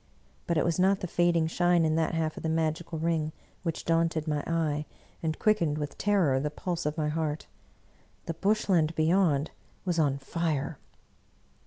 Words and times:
But 0.47 0.57
it 0.57 0.65
was 0.65 0.79
not 0.79 1.01
the 1.01 1.05
fading 1.07 1.45
shine 1.45 1.85
in 1.85 1.93
that 1.93 2.15
half 2.15 2.35
of 2.35 2.41
the 2.41 2.49
magical 2.49 2.97
ring 2.97 3.31
which 3.61 3.85
daunted 3.85 4.27
my 4.27 4.39
eye 4.47 4.87
and 5.21 5.37
quickened 5.37 5.77
with 5.77 5.95
terror 5.95 6.39
the 6.39 6.49
pulse 6.49 6.87
of 6.87 6.97
my 6.97 7.09
heart; 7.09 7.45
the 8.25 8.33
Bush 8.33 8.67
land 8.67 8.95
beyond 8.95 9.51
was 9.85 9.99
on 9.99 10.17
fire. 10.17 10.79